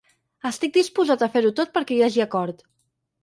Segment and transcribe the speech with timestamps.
[0.49, 2.65] Estic disposat a fer-ho tot perquè hi hagi acord.